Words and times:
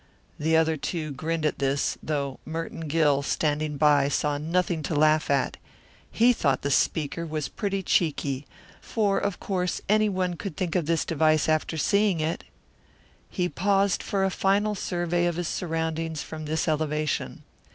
The 0.39 0.57
other 0.57 0.77
two 0.77 1.11
grinned 1.11 1.45
at 1.45 1.59
this, 1.59 1.95
though 2.01 2.39
Merton 2.43 2.87
Gill, 2.87 3.21
standing 3.21 3.77
by, 3.77 4.07
saw 4.09 4.39
nothing 4.39 4.81
to 4.81 4.95
laugh 4.95 5.29
at. 5.29 5.57
He 6.11 6.33
thought 6.33 6.63
the 6.63 6.71
speaker 6.71 7.23
was 7.23 7.47
pretty 7.49 7.83
cheeky; 7.83 8.47
for 8.81 9.19
of 9.19 9.39
course 9.39 9.79
any 9.87 10.09
one 10.09 10.37
could 10.37 10.57
think 10.57 10.73
of 10.75 10.87
this 10.87 11.05
device 11.05 11.47
after 11.47 11.77
seeing 11.77 12.19
it. 12.19 12.43
He 13.29 13.47
paused 13.47 14.01
for 14.01 14.25
a 14.25 14.31
final 14.31 14.73
survey 14.73 15.27
of 15.27 15.35
his 15.35 15.47
surroundings 15.47 16.23
from 16.23 16.45
this 16.45 16.67
elevation. 16.67 17.43